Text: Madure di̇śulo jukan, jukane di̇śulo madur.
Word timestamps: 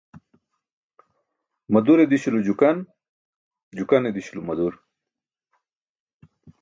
Madure 1.73 2.05
di̇śulo 2.11 2.39
jukan, 2.47 2.77
jukane 3.77 4.09
di̇śulo 4.15 4.41
madur. 4.47 4.73